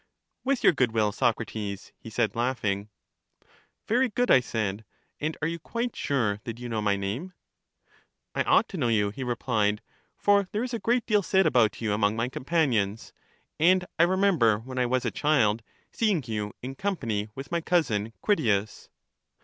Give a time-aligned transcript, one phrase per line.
[0.43, 2.89] With your good will, Socrates, he said, laughing.
[3.87, 4.83] Very good, I said;
[5.19, 7.33] and are you quite sure that you know my name?
[8.33, 9.79] I ought to know you, he replied,
[10.17, 13.13] for there is a great deal said about you among my companions;
[13.59, 15.61] and I remember when I was a child
[15.91, 18.89] seeing you in company with my cousin Critias.